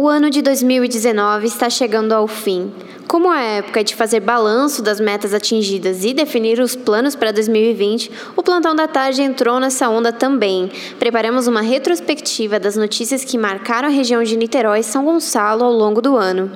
O 0.00 0.06
ano 0.06 0.30
de 0.30 0.40
2019 0.42 1.48
está 1.48 1.68
chegando 1.68 2.12
ao 2.12 2.28
fim. 2.28 2.72
Como 3.08 3.28
a 3.28 3.40
época 3.40 3.80
é 3.80 3.82
de 3.82 3.96
fazer 3.96 4.20
balanço 4.20 4.80
das 4.80 5.00
metas 5.00 5.34
atingidas 5.34 6.04
e 6.04 6.14
definir 6.14 6.60
os 6.60 6.76
planos 6.76 7.16
para 7.16 7.32
2020, 7.32 8.08
o 8.36 8.42
Plantão 8.44 8.76
da 8.76 8.86
Tarde 8.86 9.22
entrou 9.22 9.58
nessa 9.58 9.88
onda 9.88 10.12
também. 10.12 10.70
Preparamos 11.00 11.48
uma 11.48 11.62
retrospectiva 11.62 12.60
das 12.60 12.76
notícias 12.76 13.24
que 13.24 13.36
marcaram 13.36 13.88
a 13.88 13.90
região 13.90 14.22
de 14.22 14.36
Niterói 14.36 14.78
e 14.78 14.84
São 14.84 15.04
Gonçalo 15.04 15.64
ao 15.64 15.72
longo 15.72 16.00
do 16.00 16.16
ano. 16.16 16.48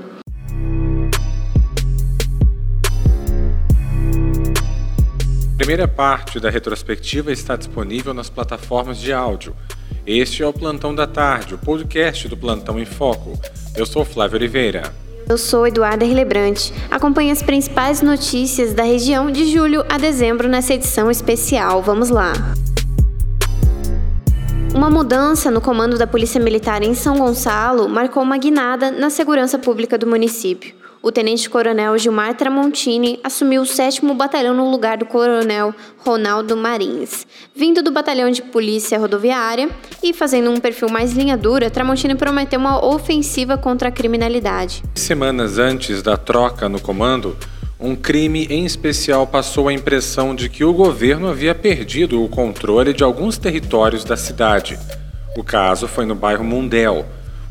A 5.52 5.56
primeira 5.56 5.88
parte 5.88 6.38
da 6.38 6.48
retrospectiva 6.48 7.32
está 7.32 7.56
disponível 7.56 8.14
nas 8.14 8.30
plataformas 8.30 8.98
de 8.98 9.12
áudio 9.12 9.52
este 10.06 10.42
é 10.42 10.46
o 10.46 10.52
Plantão 10.52 10.92
da 10.92 11.06
Tarde, 11.06 11.54
o 11.54 11.58
podcast 11.58 12.26
do 12.26 12.36
Plantão 12.36 12.78
em 12.78 12.84
Foco. 12.84 13.38
Eu 13.76 13.86
sou 13.86 14.04
Flávio 14.04 14.36
Oliveira. 14.36 14.92
Eu 15.28 15.38
sou 15.38 15.64
Eduarda 15.64 16.04
Rilebrante. 16.04 16.72
Acompanhe 16.90 17.30
as 17.30 17.40
principais 17.40 18.02
notícias 18.02 18.74
da 18.74 18.82
região 18.82 19.30
de 19.30 19.52
julho 19.52 19.84
a 19.88 19.96
dezembro 19.98 20.48
nessa 20.48 20.74
edição 20.74 21.08
especial. 21.08 21.80
Vamos 21.82 22.10
lá. 22.10 22.32
Uma 24.74 24.90
mudança 24.90 25.50
no 25.50 25.60
comando 25.60 25.96
da 25.96 26.06
Polícia 26.06 26.40
Militar 26.40 26.82
em 26.82 26.94
São 26.94 27.18
Gonçalo 27.18 27.88
marcou 27.88 28.24
uma 28.24 28.38
guinada 28.38 28.90
na 28.90 29.08
segurança 29.08 29.56
pública 29.56 29.96
do 29.96 30.06
município 30.06 30.81
o 31.02 31.10
tenente-coronel 31.10 31.98
Gilmar 31.98 32.36
Tramontini 32.36 33.18
assumiu 33.24 33.62
o 33.62 33.66
7 33.66 34.00
Batalhão 34.14 34.54
no 34.54 34.70
lugar 34.70 34.96
do 34.96 35.04
coronel 35.04 35.74
Ronaldo 35.98 36.56
Marins. 36.56 37.26
Vindo 37.54 37.82
do 37.82 37.90
Batalhão 37.90 38.30
de 38.30 38.40
Polícia 38.40 38.98
Rodoviária 38.98 39.68
e 40.00 40.12
fazendo 40.12 40.50
um 40.50 40.60
perfil 40.60 40.88
mais 40.88 41.12
linha 41.12 41.36
dura, 41.36 41.68
Tramontini 41.68 42.14
prometeu 42.14 42.60
uma 42.60 42.84
ofensiva 42.84 43.58
contra 43.58 43.88
a 43.88 43.92
criminalidade. 43.92 44.84
Semanas 44.94 45.58
antes 45.58 46.02
da 46.02 46.16
troca 46.16 46.68
no 46.68 46.80
comando, 46.80 47.36
um 47.80 47.96
crime 47.96 48.46
em 48.48 48.64
especial 48.64 49.26
passou 49.26 49.68
a 49.68 49.72
impressão 49.72 50.36
de 50.36 50.48
que 50.48 50.64
o 50.64 50.72
governo 50.72 51.28
havia 51.28 51.52
perdido 51.52 52.22
o 52.22 52.28
controle 52.28 52.92
de 52.92 53.02
alguns 53.02 53.36
territórios 53.36 54.04
da 54.04 54.16
cidade. 54.16 54.78
O 55.36 55.42
caso 55.42 55.88
foi 55.88 56.06
no 56.06 56.14
bairro 56.14 56.44
Mundel. 56.44 57.04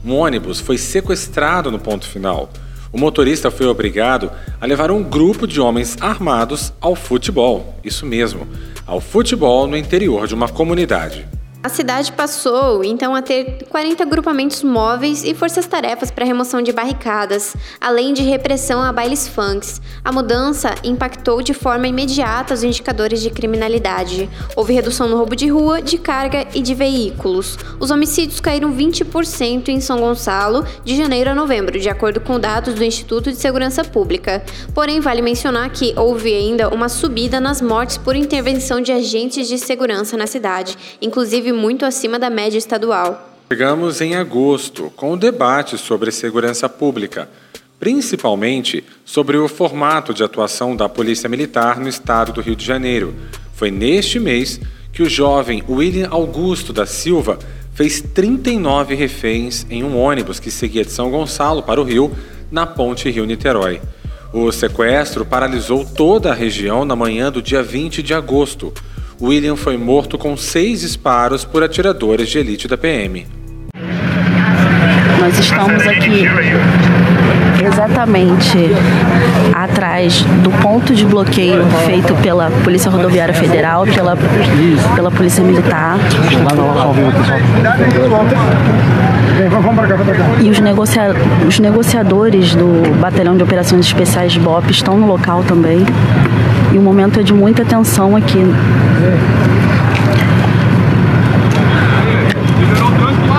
Um 0.06 0.16
ônibus 0.16 0.62
foi 0.62 0.78
sequestrado 0.78 1.70
no 1.70 1.80
ponto 1.80 2.08
final 2.08 2.50
o 2.92 2.97
motorista 2.97 3.50
foi 3.50 3.67
obrigado 3.67 4.31
a 4.59 4.66
levar 4.66 4.92
um 4.92 5.02
grupo 5.02 5.47
de 5.47 5.61
homens 5.61 5.97
armados 6.02 6.73
ao 6.81 6.95
futebol. 6.95 7.75
Isso 7.84 8.06
mesmo, 8.06 8.47
ao 8.86 9.00
futebol 9.00 9.66
no 9.67 9.78
interior 9.78 10.28
de 10.28 10.36
uma 10.36 10.50
comunidade. 10.50 11.25
A 11.64 11.70
cidade 11.70 12.12
passou 12.14 12.84
então 12.84 13.14
a 13.14 13.22
ter 13.22 13.67
40 13.70 14.02
agrupamentos 14.02 14.64
móveis 14.64 15.23
e 15.23 15.36
forças-tarefas 15.36 16.09
para 16.09 16.26
remoção 16.26 16.59
de 16.59 16.72
barricadas, 16.72 17.56
além 17.80 18.16
de 18.16 18.23
repressão 18.23 18.81
a 18.81 18.92
bailes 18.92 19.28
funks. 19.28 19.80
A 20.03 20.12
mudança 20.12 20.73
impactou 20.84 21.40
de 21.44 21.53
forma 21.53 21.88
imediata 21.88 22.56
os 22.56 22.64
indicadores 22.64 23.22
de 23.22 23.30
criminalidade. 23.30 24.28
Houve 24.56 24.73
redução 24.73 25.08
no 25.08 25.18
roubo 25.18 25.36
de 25.36 25.50
rua, 25.50 25.84
de 25.84 26.00
carga 26.00 26.48
e 26.56 26.64
de 26.64 26.73
veículos. 26.73 27.59
Os 27.80 27.92
homicídios 27.92 28.40
caíram 28.40 28.73
20% 28.75 29.70
em 29.70 29.80
São 29.80 30.00
Gonçalo 30.00 30.66
de 30.84 30.96
janeiro 30.96 31.30
a 31.30 31.36
novembro, 31.36 31.80
de 31.80 31.90
acordo 31.90 32.20
com 32.20 32.40
dados 32.40 32.73
do 32.73 32.84
Instituto 32.84 33.30
de 33.30 33.38
Segurança 33.38 33.84
Pública. 33.84 34.44
Porém, 34.73 35.00
vale 35.00 35.22
mencionar 35.22 35.70
que 35.70 35.94
houve 35.96 36.34
ainda 36.34 36.70
uma 36.70 36.90
subida 36.90 37.40
nas 37.40 37.62
mortes 37.62 38.00
por 38.00 38.16
intervenção 38.16 38.81
de 38.81 38.92
agentes 38.92 39.48
de 39.48 39.59
segurança 39.59 40.18
na 40.18 40.25
cidade, 40.25 40.75
inclusive 41.00 41.50
muito 41.53 41.85
acima 41.85 42.17
da 42.17 42.30
média 42.30 42.57
estadual. 42.57 43.30
Chegamos 43.52 43.99
em 43.99 44.16
agosto 44.16 44.91
com 44.95 45.13
o 45.13 45.17
debate 45.17 45.77
sobre 45.77 46.11
segurança 46.11 46.69
pública, 46.69 47.30
principalmente 47.80 48.83
sobre 49.03 49.38
o 49.38 49.47
formato 49.47 50.13
de 50.13 50.23
atuação 50.23 50.75
da 50.75 50.88
Polícia 50.88 51.27
Militar 51.27 51.79
no 51.79 51.89
estado 51.89 52.31
do 52.31 52.41
Rio 52.41 52.55
de 52.55 52.66
Janeiro. 52.66 53.13
Foi 53.53 53.69
neste 53.69 54.19
mês 54.19 54.59
que 54.94 55.03
o 55.03 55.09
jovem 55.09 55.63
William 55.67 56.09
Augusto 56.09 56.72
da 56.72 56.85
Silva 56.85 57.40
fez 57.73 58.01
39 58.01 58.95
reféns 58.95 59.66
em 59.69 59.84
um 59.84 59.97
ônibus 59.97 60.40
que 60.40 60.51
seguia 60.51 60.85
de 60.85 60.91
São 60.91 61.09
Gonçalo 61.09 61.63
para 61.63 61.81
o 61.81 61.84
Rio, 61.84 62.11
na 62.51 62.66
ponte 62.66 63.09
Rio-Niterói. 63.09 63.81
O 64.34 64.51
sequestro 64.51 65.25
paralisou 65.25 65.84
toda 65.84 66.31
a 66.31 66.34
região 66.34 66.85
na 66.85 66.95
manhã 66.95 67.31
do 67.31 67.41
dia 67.41 67.61
20 67.61 68.01
de 68.01 68.13
agosto. 68.13 68.73
William 69.22 69.56
foi 69.56 69.78
morto 69.78 70.18
com 70.18 70.36
seis 70.36 70.82
disparos 70.82 71.46
por 71.46 71.62
atiradores 71.62 72.28
de 72.28 72.40
elite 72.40 72.68
da 72.68 72.76
PM. 72.76 73.28
Nós 75.20 75.38
estamos 75.38 75.86
aqui 75.86 76.26
exatamente 77.64 78.58
atrás 79.54 80.24
do 80.44 80.50
ponto 80.64 80.96
de 80.96 81.06
bloqueio 81.06 81.64
feito 81.86 82.16
pela 82.16 82.50
Polícia 82.64 82.90
Rodoviária 82.90 83.36
Federal, 83.36 83.86
pela, 83.86 84.18
pela 84.96 85.12
Polícia 85.12 85.44
Militar. 85.44 86.00
E 90.42 90.50
os, 90.50 90.59
negocia 90.59 91.16
os 91.48 91.59
negociadores 91.59 92.56
do 92.56 93.00
Batalhão 93.00 93.38
de 93.38 93.44
Operações 93.44 93.86
Especiais 93.86 94.36
BOP 94.36 94.72
estão 94.72 94.98
no 94.98 95.06
local 95.06 95.44
também. 95.44 95.86
E 96.74 96.78
o 96.78 96.82
momento 96.82 97.20
é 97.20 97.24
de 97.24 97.34
muita 97.34 97.64
tensão 97.64 98.16
aqui. 98.16 98.40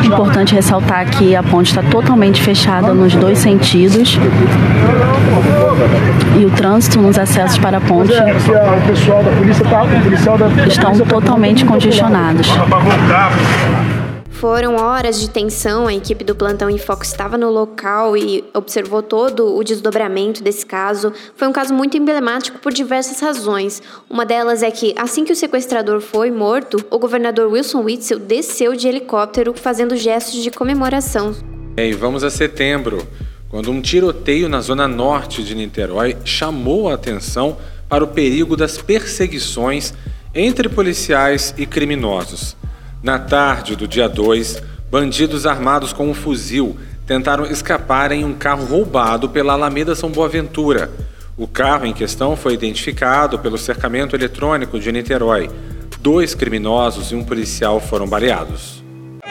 Importante 0.05 0.55
ressaltar 0.55 1.07
que 1.07 1.35
a 1.35 1.43
ponte 1.43 1.71
está 1.71 1.83
totalmente 1.83 2.43
fechada 2.43 2.93
nos 2.93 3.15
dois 3.15 3.39
sentidos 3.39 4.19
e 6.39 6.45
o 6.45 6.51
trânsito 6.51 7.01
nos 7.01 7.19
acessos 7.19 7.59
para 7.59 7.79
a 7.79 7.81
ponte 7.81 8.13
estão 10.67 10.99
totalmente 10.99 11.65
congestionados. 11.65 12.49
Foram 14.43 14.75
horas 14.75 15.21
de 15.21 15.31
tensão, 15.31 15.87
a 15.87 15.95
equipe 15.95 16.25
do 16.25 16.35
Plantão 16.35 16.69
em 16.69 16.77
Foco 16.77 17.05
estava 17.05 17.39
no 17.39 17.49
local 17.49 18.17
e 18.17 18.43
observou 18.53 19.01
todo 19.01 19.57
o 19.57 19.63
desdobramento 19.63 20.43
desse 20.43 20.67
caso. 20.67 21.13
Foi 21.37 21.47
um 21.47 21.53
caso 21.53 21.73
muito 21.73 21.97
emblemático 21.97 22.59
por 22.59 22.73
diversas 22.73 23.21
razões. 23.21 23.81
Uma 24.11 24.27
delas 24.27 24.65
é 24.65 24.71
que, 24.73 24.97
assim 24.99 25.25
que 25.25 25.33
o 25.33 25.37
sequestrador 25.37 26.01
foi 26.01 26.33
morto, 26.33 26.85
o 26.91 26.99
governador 26.99 27.53
Wilson 27.53 27.85
Witzel 27.85 28.19
desceu 28.19 28.75
de 28.75 28.89
helicóptero 28.89 29.55
fazendo 29.55 29.95
gestos 29.95 30.43
de 30.43 30.51
comemoração. 30.51 31.37
E 31.77 31.93
vamos 31.93 32.25
a 32.25 32.29
setembro, 32.31 33.07
quando 33.49 33.71
um 33.71 33.81
tiroteio 33.81 34.49
na 34.49 34.61
zona 34.61 34.89
norte 34.89 35.45
de 35.45 35.55
Niterói 35.55 36.17
chamou 36.25 36.89
a 36.91 36.95
atenção 36.95 37.57
para 37.89 38.03
o 38.03 38.09
perigo 38.09 38.57
das 38.57 38.77
perseguições 38.77 39.95
entre 40.35 40.69
policiais 40.69 41.55
e 41.57 41.65
criminosos. 41.65 42.61
Na 43.03 43.19
tarde 43.19 43.75
do 43.75 43.89
dia 43.89 44.09
2, 44.09 44.63
bandidos 44.89 45.45
armados 45.45 45.93
com 45.93 46.09
um 46.09 46.15
fuzil 46.15 46.79
tentaram 47.05 47.45
escapar 47.45 48.13
em 48.13 48.25
um 48.25 48.33
carro 48.33 48.65
roubado 48.65 49.29
pela 49.29 49.55
Alameda 49.55 49.97
São 49.97 50.09
Boaventura. 50.09 50.89
O 51.37 51.49
carro 51.49 51.85
em 51.85 51.93
questão 51.93 52.37
foi 52.37 52.55
identificado 52.55 53.41
pelo 53.41 53.59
cercamento 53.59 54.15
eletrônico 54.15 54.79
de 54.79 54.93
Niterói. 54.93 55.51
Dois 56.01 56.33
criminosos 56.33 57.11
e 57.11 57.17
um 57.17 57.25
policial 57.25 57.81
foram 57.81 58.07
baleados. 58.07 58.82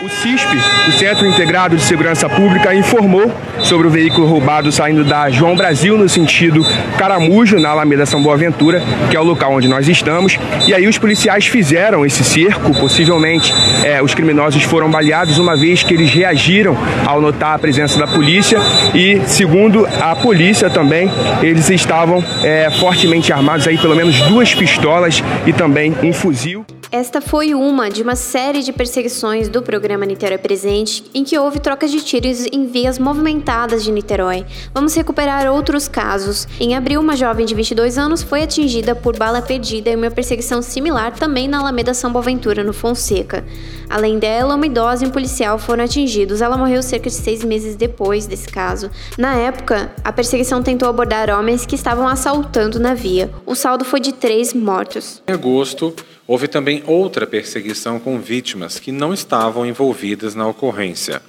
O 0.04 0.10
CISP, 0.10 0.48
o 0.88 0.92
Centro 0.94 1.28
Integrado 1.28 1.76
de 1.76 1.84
Segurança 1.84 2.28
Pública, 2.28 2.74
informou 2.74 3.32
sobre 3.60 3.86
o 3.86 3.90
veículo 3.92 4.26
roubado 4.26 4.72
saindo 4.72 5.04
da 5.04 5.30
João 5.30 5.56
Brasil 5.56 5.96
no 5.96 6.10
sentido 6.10 6.66
Caramujo, 6.98 7.60
na 7.60 7.70
Alameda 7.70 8.04
São 8.08 8.24
Boaventura, 8.24 8.82
que 9.12 9.16
é 9.16 9.20
o 9.20 9.24
local 9.24 9.54
onde 9.54 9.68
nós 9.68 9.88
estamos. 9.88 10.40
E 10.68 10.74
aí 10.74 10.88
os 10.88 10.98
policiais 10.98 11.46
fizeram 11.46 12.04
esse 12.04 12.24
cerco, 12.24 12.74
possivelmente 12.80 13.54
é, 13.84 14.02
os 14.02 14.16
criminosos 14.16 14.64
foram 14.64 14.90
baleados, 14.90 15.38
uma 15.38 15.56
vez 15.56 15.84
que 15.84 15.94
eles 15.94 16.10
reagiram 16.10 16.76
ao 17.06 17.22
notar 17.22 17.54
a 17.54 17.60
presença 17.60 18.00
da 18.00 18.08
polícia 18.08 18.58
e, 18.96 19.22
segundo 19.28 19.86
a 19.86 20.16
polícia 20.16 20.68
também, 20.68 21.12
eles 21.44 21.70
estavam 21.70 22.24
é, 22.44 22.72
fortemente 22.72 23.32
armados 23.32 23.68
aí, 23.68 23.78
pelo 23.78 23.96
menos 23.96 24.20
duas 24.22 24.52
pistolas 24.56 25.24
e 25.46 25.54
também 25.54 25.96
um 26.02 26.12
fuzil. 26.12 26.61
Esta 26.92 27.22
foi 27.22 27.54
uma 27.54 27.90
de 27.90 28.02
uma 28.04 28.18
série 28.18 28.62
de 28.62 28.74
perseguições 28.74 29.48
do 29.48 29.62
programa 29.62 30.06
Niterói 30.06 30.38
Presente, 30.38 31.06
em 31.14 31.24
que 31.24 31.40
houve 31.40 31.58
trocas 31.58 31.90
de 31.90 32.02
tiros 32.02 32.46
em 32.52 32.66
vias 32.66 33.00
movimentadas 33.00 33.82
de 33.82 33.94
Niterói. 33.94 34.46
Vamos 34.74 34.94
recuperar 34.94 35.50
outros 35.50 35.88
casos. 35.88 36.50
Em 36.60 36.76
abril, 36.76 37.00
uma 37.00 37.16
jovem 37.16 37.46
de 37.46 37.56
22 37.56 37.98
anos 37.98 38.22
foi 38.22 38.44
atingida 38.44 38.94
por 38.94 39.18
bala 39.18 39.42
perdida 39.42 39.90
em 39.90 39.96
uma 39.96 40.12
perseguição 40.12 40.62
similar 40.62 41.14
também 41.14 41.48
na 41.48 41.60
Alameda 41.60 41.94
São 41.94 42.12
Boaventura, 42.12 42.62
no 42.62 42.74
Fonseca. 42.74 43.46
Além 43.90 44.20
dela, 44.20 44.56
uma 44.56 44.66
idosa 44.66 45.06
e 45.06 45.08
um 45.08 45.12
policial 45.12 45.58
foram 45.58 45.86
atingidos. 45.86 46.42
Ela 46.42 46.58
morreu 46.58 46.84
cerca 46.84 47.10
de 47.10 47.16
seis 47.16 47.42
meses 47.42 47.78
depois 47.78 48.26
desse 48.26 48.50
caso. 48.50 48.92
Na 49.18 49.36
época, 49.36 49.94
a 50.04 50.12
perseguição 50.12 50.62
tentou 50.62 50.90
abordar 50.90 51.30
homens 51.30 51.66
que 51.66 51.76
estavam 51.76 52.06
assaltando 52.06 52.82
na 52.82 52.94
via. 52.94 53.32
O 53.46 53.56
saldo 53.56 53.86
foi 53.86 54.02
de 54.02 54.12
três 54.12 54.54
mortos. 54.54 55.24
Em 55.26 55.32
agosto, 55.32 55.96
Houve 56.32 56.48
também 56.48 56.82
outra 56.88 57.28
perseguição 57.28 58.00
com 58.00 58.18
vítimas 58.18 58.80
que 58.80 58.90
não 58.90 59.14
estavam 59.14 59.66
envolvidas 59.66 60.34
na 60.34 60.48
ocorrência. 60.48 61.22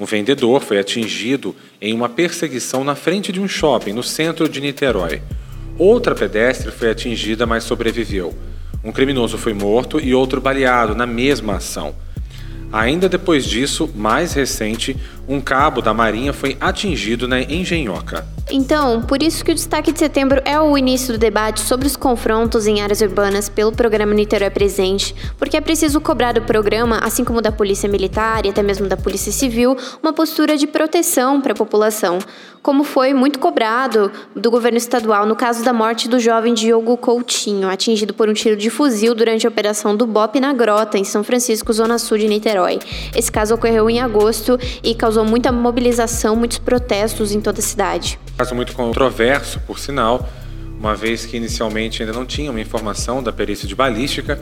Um 0.00 0.04
vendedor 0.04 0.60
foi 0.60 0.80
atingido 0.80 1.54
em 1.80 1.94
uma 1.94 2.08
perseguição 2.08 2.82
na 2.82 2.96
frente 2.96 3.30
de 3.30 3.40
um 3.40 3.46
shopping 3.46 3.92
no 3.92 4.02
centro 4.02 4.48
de 4.48 4.60
Niterói. 4.60 5.22
Outra 5.78 6.16
pedestre 6.16 6.72
foi 6.72 6.90
atingida, 6.90 7.46
mas 7.46 7.62
sobreviveu. 7.62 8.34
Um 8.82 8.90
criminoso 8.90 9.38
foi 9.38 9.54
morto 9.54 10.00
e 10.00 10.12
outro 10.12 10.40
baleado 10.40 10.96
na 10.96 11.06
mesma 11.06 11.58
ação. 11.58 11.94
Ainda 12.72 13.08
depois 13.08 13.44
disso, 13.44 13.88
mais 13.94 14.32
recente, 14.32 14.96
um 15.28 15.40
cabo 15.40 15.80
da 15.80 15.94
Marinha 15.94 16.32
foi 16.32 16.56
atingido 16.60 17.28
na 17.28 17.40
Engenhoca. 17.40 18.26
Então, 18.52 19.00
por 19.00 19.22
isso 19.22 19.44
que 19.44 19.52
o 19.52 19.54
destaque 19.54 19.92
de 19.92 19.98
setembro 20.00 20.42
é 20.44 20.60
o 20.60 20.76
início 20.76 21.12
do 21.12 21.18
debate 21.18 21.60
sobre 21.60 21.86
os 21.86 21.94
confrontos 21.94 22.66
em 22.66 22.82
áreas 22.82 23.00
urbanas 23.00 23.48
pelo 23.48 23.70
programa 23.70 24.12
Niterói 24.12 24.50
Presente, 24.50 25.14
porque 25.38 25.56
é 25.56 25.60
preciso 25.60 26.00
cobrar 26.00 26.32
do 26.32 26.42
programa, 26.42 26.98
assim 26.98 27.22
como 27.22 27.40
da 27.40 27.52
Polícia 27.52 27.88
Militar 27.88 28.44
e 28.44 28.48
até 28.48 28.60
mesmo 28.60 28.88
da 28.88 28.96
Polícia 28.96 29.30
Civil, 29.30 29.76
uma 30.02 30.12
postura 30.12 30.56
de 30.56 30.66
proteção 30.66 31.40
para 31.40 31.52
a 31.52 31.56
população, 31.56 32.18
como 32.60 32.82
foi 32.82 33.14
muito 33.14 33.38
cobrado 33.38 34.10
do 34.34 34.50
governo 34.50 34.78
estadual 34.78 35.24
no 35.26 35.36
caso 35.36 35.62
da 35.62 35.72
morte 35.72 36.08
do 36.08 36.18
jovem 36.18 36.52
Diogo 36.52 36.96
Coutinho, 36.96 37.68
atingido 37.68 38.12
por 38.12 38.28
um 38.28 38.34
tiro 38.34 38.56
de 38.56 38.68
fuzil 38.68 39.14
durante 39.14 39.46
a 39.46 39.50
operação 39.50 39.96
do 39.96 40.08
BOP 40.08 40.40
na 40.40 40.52
Grota, 40.52 40.98
em 40.98 41.04
São 41.04 41.22
Francisco, 41.22 41.72
zona 41.72 42.00
sul 42.00 42.18
de 42.18 42.26
Niterói. 42.26 42.80
Esse 43.14 43.30
caso 43.30 43.54
ocorreu 43.54 43.88
em 43.88 44.00
agosto 44.00 44.58
e 44.82 44.92
causou 44.92 45.24
muita 45.24 45.52
mobilização, 45.52 46.34
muitos 46.34 46.58
protestos 46.58 47.32
em 47.32 47.40
toda 47.40 47.60
a 47.60 47.62
cidade 47.62 48.18
caso 48.40 48.54
muito 48.54 48.72
controverso, 48.72 49.60
por 49.66 49.78
sinal, 49.78 50.26
uma 50.78 50.94
vez 50.94 51.26
que 51.26 51.36
inicialmente 51.36 52.02
ainda 52.02 52.14
não 52.14 52.24
tinha 52.24 52.50
uma 52.50 52.58
informação 52.58 53.22
da 53.22 53.30
perícia 53.30 53.68
de 53.68 53.74
balística 53.74 54.40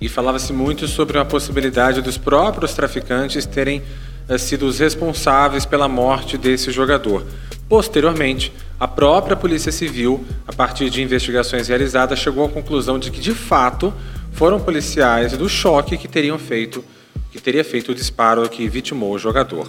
e 0.00 0.08
falava-se 0.08 0.52
muito 0.52 0.86
sobre 0.86 1.18
a 1.18 1.24
possibilidade 1.24 2.00
dos 2.00 2.16
próprios 2.16 2.74
traficantes 2.74 3.44
terem 3.44 3.82
eh, 4.28 4.38
sido 4.38 4.66
os 4.66 4.78
responsáveis 4.78 5.66
pela 5.66 5.88
morte 5.88 6.38
desse 6.38 6.70
jogador. 6.70 7.26
Posteriormente, 7.68 8.52
a 8.78 8.86
própria 8.86 9.34
Polícia 9.34 9.72
Civil, 9.72 10.24
a 10.46 10.52
partir 10.52 10.88
de 10.88 11.02
investigações 11.02 11.66
realizadas, 11.66 12.20
chegou 12.20 12.44
à 12.44 12.48
conclusão 12.48 13.00
de 13.00 13.10
que 13.10 13.20
de 13.20 13.34
fato 13.34 13.92
foram 14.30 14.60
policiais 14.60 15.36
do 15.36 15.48
choque 15.48 15.98
que 15.98 16.06
teriam 16.06 16.38
feito, 16.38 16.84
que 17.32 17.40
teria 17.40 17.64
feito 17.64 17.90
o 17.90 17.96
disparo 17.96 18.48
que 18.48 18.68
vitimou 18.68 19.12
o 19.12 19.18
jogador. 19.18 19.66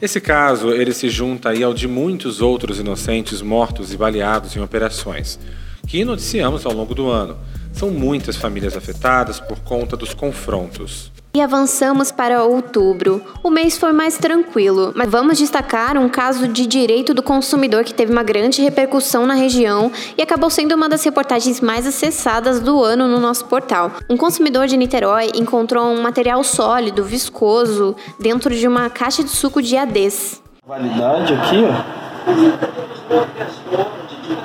Esse 0.00 0.20
caso 0.20 0.70
ele 0.70 0.92
se 0.92 1.08
junta 1.08 1.48
aí 1.48 1.64
ao 1.64 1.74
de 1.74 1.88
muitos 1.88 2.40
outros 2.40 2.78
inocentes 2.78 3.42
mortos 3.42 3.92
e 3.92 3.96
baleados 3.96 4.54
em 4.54 4.60
operações, 4.60 5.40
que 5.88 6.04
noticiamos 6.04 6.64
ao 6.64 6.72
longo 6.72 6.94
do 6.94 7.10
ano. 7.10 7.36
São 7.72 7.90
muitas 7.90 8.36
famílias 8.36 8.76
afetadas 8.76 9.40
por 9.40 9.58
conta 9.58 9.96
dos 9.96 10.14
confrontos. 10.14 11.10
E 11.38 11.40
avançamos 11.40 12.10
para 12.10 12.42
outubro. 12.42 13.22
O 13.44 13.48
mês 13.48 13.78
foi 13.78 13.92
mais 13.92 14.18
tranquilo, 14.18 14.90
mas 14.96 15.08
vamos 15.08 15.38
destacar 15.38 15.96
um 15.96 16.08
caso 16.08 16.48
de 16.48 16.66
direito 16.66 17.14
do 17.14 17.22
consumidor 17.22 17.84
que 17.84 17.94
teve 17.94 18.10
uma 18.10 18.24
grande 18.24 18.60
repercussão 18.60 19.24
na 19.24 19.34
região 19.34 19.92
e 20.16 20.22
acabou 20.22 20.50
sendo 20.50 20.74
uma 20.74 20.88
das 20.88 21.04
reportagens 21.04 21.60
mais 21.60 21.86
acessadas 21.86 22.58
do 22.58 22.82
ano 22.82 23.06
no 23.06 23.20
nosso 23.20 23.44
portal. 23.44 23.92
Um 24.10 24.16
consumidor 24.16 24.66
de 24.66 24.76
Niterói 24.76 25.30
encontrou 25.32 25.84
um 25.84 26.02
material 26.02 26.42
sólido, 26.42 27.04
viscoso, 27.04 27.94
dentro 28.18 28.52
de 28.52 28.66
uma 28.66 28.90
caixa 28.90 29.22
de 29.22 29.30
suco 29.30 29.62
de 29.62 29.76
adês. 29.76 30.42
Validade 30.66 31.34
aqui, 31.34 31.64
ó. 31.64 31.70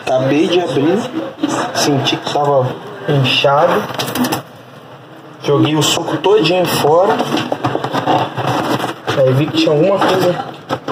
Acabei 0.06 0.48
de 0.48 0.60
abrir, 0.60 1.00
senti 1.74 2.18
que 2.18 2.28
estava 2.28 2.72
inchado 3.10 4.43
Joguei 5.46 5.76
o 5.76 5.82
suco 5.82 6.18
todinho 6.18 6.66
fora. 6.66 7.18
Aí 9.18 9.34
vi 9.34 9.46
que 9.48 9.58
tinha 9.58 9.72
alguma 9.72 10.00
coisa 10.00 10.46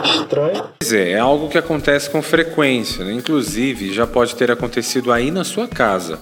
estranha. 0.03 0.63
Pois 0.77 0.91
é, 0.91 1.11
é 1.11 1.19
algo 1.19 1.47
que 1.47 1.57
acontece 1.57 2.09
com 2.09 2.21
frequência, 2.21 3.05
né? 3.05 3.13
inclusive 3.13 3.93
já 3.93 4.05
pode 4.05 4.35
ter 4.35 4.51
acontecido 4.51 5.11
aí 5.11 5.31
na 5.31 5.45
sua 5.45 5.69
casa. 5.69 6.19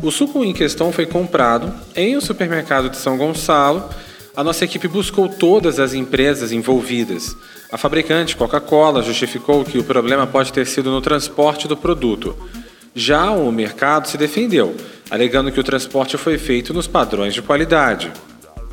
O 0.00 0.12
suco 0.12 0.44
em 0.44 0.52
questão 0.52 0.92
foi 0.92 1.06
comprado 1.06 1.72
em 1.96 2.16
um 2.16 2.20
supermercado 2.20 2.88
de 2.88 2.98
São 2.98 3.16
Gonçalo. 3.16 3.88
A 4.36 4.44
nossa 4.44 4.64
equipe 4.64 4.86
buscou 4.86 5.28
todas 5.28 5.80
as 5.80 5.92
empresas 5.92 6.52
envolvidas. 6.52 7.36
A 7.72 7.76
fabricante 7.76 8.36
Coca-Cola 8.36 9.02
justificou 9.02 9.64
que 9.64 9.78
o 9.78 9.84
problema 9.84 10.24
pode 10.26 10.52
ter 10.52 10.66
sido 10.66 10.90
no 10.90 11.00
transporte 11.00 11.66
do 11.66 11.76
produto. 11.76 12.36
Já 12.94 13.30
o 13.30 13.50
mercado 13.50 14.06
se 14.06 14.16
defendeu, 14.16 14.74
alegando 15.10 15.52
que 15.52 15.60
o 15.60 15.64
transporte 15.64 16.16
foi 16.16 16.38
feito 16.38 16.74
nos 16.74 16.86
padrões 16.86 17.34
de 17.34 17.42
qualidade. 17.42 18.10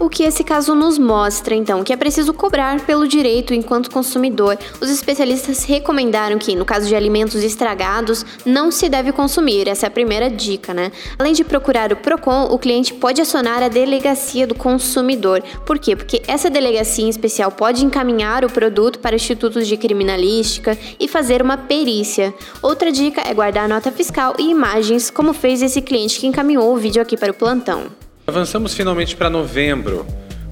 O 0.04 0.10
que 0.10 0.24
esse 0.24 0.44
caso 0.44 0.76
nos 0.76 0.98
mostra, 0.98 1.56
então, 1.56 1.82
que 1.82 1.94
é 1.94 1.96
preciso 1.96 2.34
cobrar 2.34 2.78
pelo 2.82 3.08
direito 3.08 3.54
enquanto 3.54 3.90
consumidor. 3.90 4.60
Os 4.82 4.90
especialistas 4.90 5.64
recomendaram 5.64 6.38
que, 6.38 6.58
no 6.58 6.66
caso 6.66 6.90
de 6.90 6.94
alimentos 6.94 7.42
estragados, 7.42 8.26
não 8.46 8.70
se 8.70 8.90
deve 8.90 9.14
consumir. 9.14 9.66
Essa 9.66 9.86
é 9.86 9.88
a 9.88 9.92
primeira 9.92 10.30
dica, 10.30 10.74
né? 10.74 10.92
Além 11.18 11.32
de 11.32 11.46
procurar 11.46 11.94
o 11.94 11.96
PROCON, 11.96 12.50
o 12.52 12.60
cliente 12.60 12.94
pode 12.94 13.22
acionar 13.22 13.64
a 13.64 13.70
delegacia 13.70 14.46
do 14.46 14.54
consumidor. 14.54 15.42
Por 15.66 15.80
quê? 15.80 15.96
Porque 15.96 16.22
essa 16.28 16.50
delegacia 16.50 17.06
em 17.06 17.10
especial 17.10 17.50
pode 17.50 17.86
encaminhar 17.86 18.44
o 18.44 18.52
produto 18.52 19.00
para 19.00 19.16
institutos 19.16 19.66
de 19.66 19.78
criminalística 19.78 20.78
e 21.00 21.08
fazer 21.08 21.42
uma 21.42 21.56
perícia. 21.56 22.34
Outra 22.62 22.92
dica 22.92 23.22
é 23.26 23.34
guardar 23.34 23.70
nota 23.70 23.90
fiscal 23.90 24.36
e 24.38 24.50
imagens, 24.50 25.10
como 25.10 25.32
fez 25.32 25.62
esse 25.62 25.82
cliente 25.82 26.20
que 26.20 26.28
encaminhou 26.28 26.74
o 26.74 26.78
vídeo 26.78 27.02
aqui 27.02 27.16
para 27.16 27.32
o 27.32 27.34
plantão. 27.34 28.03
Avançamos 28.26 28.74
finalmente 28.74 29.18
para 29.18 29.30
novembro. 29.30 30.06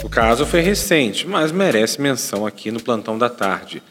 O 0.04 0.10
caso 0.10 0.46
foi 0.46 0.60
recente, 0.60 1.26
mas 1.26 1.54
merece 1.54 2.02
menção 2.02 2.46
aqui 2.46 2.70
no 2.70 2.82
plantão 2.82 3.18
da 3.18 3.30
tarde. 3.30 3.82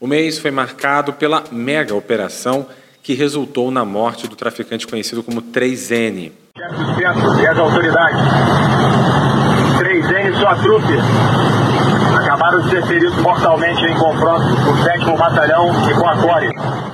O 0.00 0.08
mês 0.08 0.38
foi 0.38 0.50
marcado 0.50 1.12
pela 1.12 1.44
mega 1.52 1.94
operação 1.94 2.66
que 3.00 3.14
resultou 3.14 3.70
na 3.70 3.84
morte 3.84 4.26
do 4.26 4.34
traficante 4.34 4.88
conhecido 4.88 5.22
como 5.22 5.40
3N. 5.40 6.32
Suspenso 6.56 7.40
e 7.40 7.46
as 7.46 7.58
autoridades. 7.58 8.20
3N 9.78 10.34
sua 10.36 10.56
trupe 10.56 10.94
acabaram 12.28 12.60
de 12.60 12.68
ser 12.68 12.86
feridos 12.86 13.16
mortalmente 13.22 13.82
em 13.86 13.94
confronto 13.94 14.44
com 14.62 14.72
o 14.72 14.84
7 14.84 15.16
Batalhão 15.16 15.90
e 15.90 15.94
com 15.94 16.06
a 16.06 16.16
Core. 16.16 16.50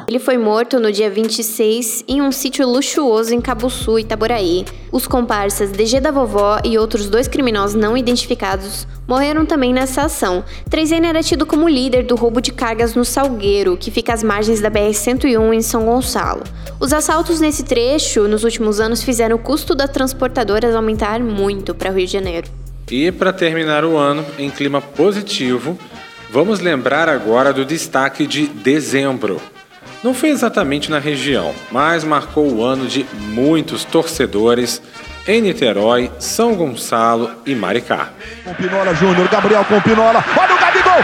Ele 0.06 0.20
foi 0.20 0.38
morto 0.38 0.78
no 0.78 0.92
dia 0.92 1.10
26 1.10 2.04
em 2.06 2.22
um 2.22 2.30
sítio 2.30 2.68
luxuoso 2.68 3.34
em 3.34 3.40
Cabuçu, 3.40 3.98
Itaboraí. 3.98 4.64
Os 4.92 5.08
comparsas 5.08 5.72
DG 5.72 5.98
da 5.98 6.12
Vovó 6.12 6.60
e 6.62 6.78
outros 6.78 7.08
dois 7.08 7.26
criminosos 7.26 7.74
não 7.74 7.96
identificados 7.96 8.86
morreram 9.08 9.44
também 9.44 9.72
nessa 9.72 10.02
ação. 10.02 10.44
3N 10.70 11.04
era 11.04 11.20
tido 11.20 11.44
como 11.44 11.68
líder 11.68 12.04
do 12.04 12.14
roubo 12.14 12.40
de 12.40 12.52
cargas 12.52 12.94
no 12.94 13.04
Salgueiro, 13.04 13.76
que 13.76 13.90
fica 13.90 14.14
às 14.14 14.22
margens 14.22 14.60
da 14.60 14.70
BR-101 14.70 15.52
em 15.52 15.62
São 15.62 15.84
Gonçalo. 15.84 16.44
Os 16.78 16.92
assaltos 16.92 17.40
nesse 17.40 17.64
trecho 17.64 18.28
nos 18.28 18.44
últimos 18.44 18.78
anos 18.78 19.02
fizeram 19.02 19.34
o 19.34 19.40
custo 19.40 19.74
das 19.74 19.90
transportadoras 19.90 20.76
aumentar 20.76 21.18
muito 21.18 21.74
para 21.74 21.90
o 21.90 21.94
Rio 21.94 22.06
de 22.06 22.12
Janeiro. 22.12 22.63
E 22.90 23.10
para 23.10 23.32
terminar 23.32 23.84
o 23.84 23.96
ano 23.96 24.24
em 24.38 24.50
clima 24.50 24.80
positivo, 24.80 25.78
vamos 26.30 26.60
lembrar 26.60 27.08
agora 27.08 27.52
do 27.52 27.64
destaque 27.64 28.26
de 28.26 28.46
dezembro. 28.46 29.40
Não 30.02 30.12
foi 30.12 30.28
exatamente 30.28 30.90
na 30.90 30.98
região, 30.98 31.54
mas 31.72 32.04
marcou 32.04 32.52
o 32.52 32.62
ano 32.62 32.86
de 32.86 33.06
muitos 33.14 33.84
torcedores 33.84 34.82
em 35.26 35.40
Niterói, 35.40 36.10
São 36.18 36.54
Gonçalo 36.54 37.30
e 37.46 37.54
Maricá. 37.54 38.10
Com 38.44 38.52
Pinola 38.54 38.94
Júnior, 38.94 39.28
Gabriel 39.28 39.64
com 39.64 39.80
Pinola, 39.80 40.22
olha 40.38 40.54
o 40.54 40.58
Gabigol, 40.58 41.02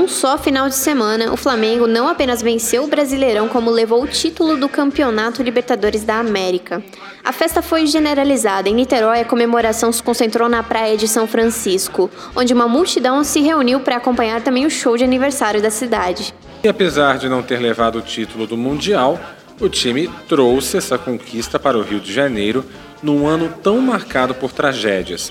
Num 0.00 0.08
só 0.08 0.38
final 0.38 0.66
de 0.66 0.76
semana, 0.76 1.30
o 1.30 1.36
Flamengo 1.36 1.86
não 1.86 2.08
apenas 2.08 2.40
venceu 2.40 2.84
o 2.84 2.86
Brasileirão, 2.86 3.50
como 3.50 3.70
levou 3.70 4.02
o 4.02 4.06
título 4.06 4.56
do 4.56 4.66
Campeonato 4.66 5.42
Libertadores 5.42 6.04
da 6.04 6.18
América. 6.18 6.82
A 7.22 7.32
festa 7.32 7.60
foi 7.60 7.86
generalizada. 7.86 8.70
Em 8.70 8.74
Niterói, 8.74 9.20
a 9.20 9.24
comemoração 9.26 9.92
se 9.92 10.02
concentrou 10.02 10.48
na 10.48 10.62
praia 10.62 10.96
de 10.96 11.06
São 11.06 11.26
Francisco, 11.26 12.10
onde 12.34 12.54
uma 12.54 12.66
multidão 12.66 13.22
se 13.22 13.40
reuniu 13.40 13.80
para 13.80 13.96
acompanhar 13.96 14.40
também 14.40 14.64
o 14.64 14.70
show 14.70 14.96
de 14.96 15.04
aniversário 15.04 15.60
da 15.60 15.68
cidade. 15.68 16.32
E 16.64 16.68
apesar 16.68 17.18
de 17.18 17.28
não 17.28 17.42
ter 17.42 17.58
levado 17.60 17.98
o 17.98 18.02
título 18.02 18.46
do 18.46 18.56
Mundial, 18.56 19.20
o 19.60 19.68
time 19.68 20.08
trouxe 20.26 20.78
essa 20.78 20.96
conquista 20.96 21.58
para 21.58 21.76
o 21.76 21.82
Rio 21.82 22.00
de 22.00 22.10
Janeiro 22.10 22.64
num 23.02 23.26
ano 23.26 23.52
tão 23.62 23.78
marcado 23.82 24.34
por 24.34 24.50
tragédias. 24.50 25.30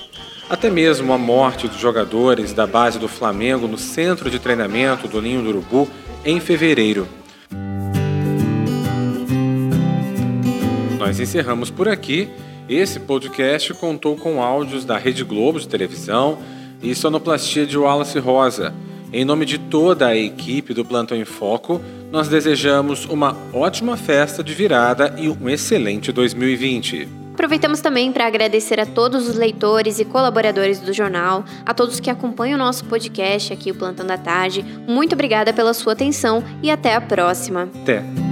Até 0.50 0.68
mesmo 0.68 1.12
a 1.12 1.16
morte 1.16 1.68
dos 1.68 1.78
jogadores 1.78 2.52
da 2.52 2.66
base 2.66 2.98
do 2.98 3.06
Flamengo 3.06 3.68
no 3.68 3.78
centro 3.78 4.28
de 4.28 4.40
treinamento 4.40 5.06
do 5.06 5.22
Ninho 5.22 5.42
do 5.42 5.50
Urubu 5.50 5.88
em 6.24 6.40
fevereiro. 6.40 7.06
Nós 10.98 11.20
encerramos 11.20 11.70
por 11.70 11.88
aqui. 11.88 12.28
Esse 12.68 12.98
podcast 12.98 13.72
contou 13.74 14.16
com 14.16 14.42
áudios 14.42 14.84
da 14.84 14.98
Rede 14.98 15.22
Globo 15.22 15.60
de 15.60 15.68
televisão 15.68 16.38
e 16.82 16.96
sonoplastia 16.96 17.64
de 17.64 17.78
Wallace 17.78 18.18
Rosa. 18.18 18.74
Em 19.12 19.24
nome 19.24 19.46
de 19.46 19.56
toda 19.56 20.08
a 20.08 20.16
equipe 20.16 20.74
do 20.74 20.84
Plantão 20.84 21.16
em 21.16 21.24
Foco, 21.24 21.80
nós 22.10 22.26
desejamos 22.26 23.04
uma 23.04 23.36
ótima 23.52 23.96
festa 23.96 24.42
de 24.42 24.52
virada 24.52 25.14
e 25.16 25.28
um 25.28 25.48
excelente 25.48 26.10
2020. 26.10 27.19
Aproveitamos 27.40 27.80
também 27.80 28.12
para 28.12 28.26
agradecer 28.26 28.78
a 28.78 28.84
todos 28.84 29.26
os 29.26 29.34
leitores 29.34 29.98
e 29.98 30.04
colaboradores 30.04 30.78
do 30.78 30.92
jornal, 30.92 31.42
a 31.64 31.72
todos 31.72 31.98
que 31.98 32.10
acompanham 32.10 32.56
o 32.56 32.58
nosso 32.58 32.84
podcast 32.84 33.50
aqui, 33.50 33.70
o 33.70 33.74
Plantão 33.74 34.06
da 34.06 34.18
Tarde. 34.18 34.62
Muito 34.86 35.14
obrigada 35.14 35.50
pela 35.50 35.72
sua 35.72 35.94
atenção 35.94 36.44
e 36.62 36.70
até 36.70 36.94
a 36.94 37.00
próxima. 37.00 37.70
Até! 37.80 38.29